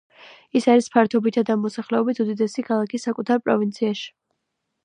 ის 0.59 0.65
არის 0.73 0.87
ფართობითა 0.95 1.43
და 1.51 1.57
მოსახლეობით 1.65 2.23
უდიდესი 2.25 2.67
ქალაქი 2.71 3.01
საკუთარ 3.07 3.47
პროვინციაში. 3.47 4.09